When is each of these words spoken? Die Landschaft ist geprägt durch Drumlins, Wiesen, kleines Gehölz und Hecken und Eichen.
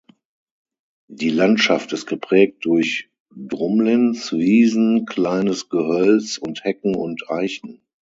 Die 1.11 1.29
Landschaft 1.29 1.93
ist 1.93 2.07
geprägt 2.07 2.65
durch 2.65 3.11
Drumlins, 3.35 4.31
Wiesen, 4.33 5.05
kleines 5.05 5.69
Gehölz 5.69 6.39
und 6.39 6.63
Hecken 6.63 6.95
und 6.95 7.29
Eichen. 7.29 7.83